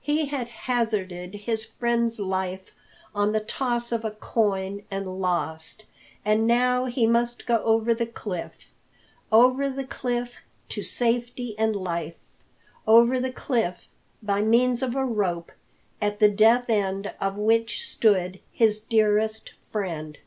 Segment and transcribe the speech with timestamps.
[0.00, 2.70] He had hazarded his friend's life
[3.16, 5.86] on the toss of a coin and lost!
[6.24, 8.70] And now he must go over the cliff
[9.32, 10.36] over the cliff
[10.68, 12.14] to safety and life
[12.86, 13.88] over the cliff
[14.22, 15.50] by means of a rope,
[16.00, 20.18] at the death end of which stood his dearest friend.